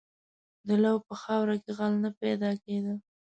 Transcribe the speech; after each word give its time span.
•د 0.67 0.69
لو 0.83 0.95
په 1.07 1.13
خاوره 1.21 1.55
کې 1.63 1.71
غل 1.77 1.93
نه 2.03 2.09
پیدا 2.21 2.51
کېده. 2.63 2.93